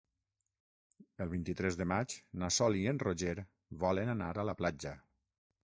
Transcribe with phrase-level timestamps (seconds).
[1.25, 3.37] El vint-i-tres de maig na Sol i en Roger
[3.87, 4.99] volen anar a la platja.